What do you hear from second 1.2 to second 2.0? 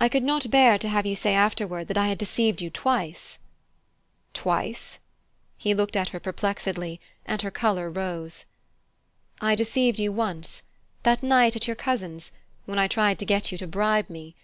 afterward that